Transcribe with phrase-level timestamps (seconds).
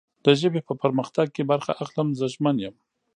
[0.25, 2.07] د ژبې په پرمختګ کې برخه اخلم.
[2.19, 2.75] زه ژمن یم